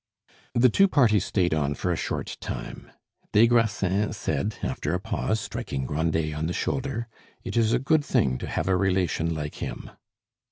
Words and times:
The 0.55 0.69
two 0.69 0.87
parties 0.87 1.25
stayed 1.25 1.53
on 1.53 1.75
for 1.75 1.91
a 1.91 1.95
short 1.95 2.35
time. 2.41 2.89
Des 3.33 3.45
Grassins 3.45 4.17
said, 4.17 4.55
after 4.63 4.95
a 4.95 4.99
pause, 4.99 5.39
striking 5.39 5.85
Grandet 5.85 6.33
on 6.35 6.47
the 6.47 6.53
shoulder, 6.53 7.07
"It 7.43 7.55
is 7.55 7.71
a 7.71 7.77
good 7.77 8.03
thing 8.03 8.39
to 8.39 8.47
have 8.47 8.67
a 8.67 8.75
relation 8.75 9.31
like 9.31 9.61
him." 9.61 9.91